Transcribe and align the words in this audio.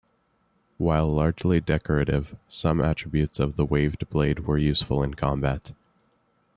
While 0.79 1.13
largely 1.13 1.61
decorative, 1.61 2.35
some 2.47 2.81
attributes 2.81 3.39
of 3.39 3.55
the 3.55 3.63
waved 3.65 4.09
blade 4.09 4.47
were 4.47 4.57
useful 4.57 5.03
in 5.03 5.13
combat. 5.13 5.73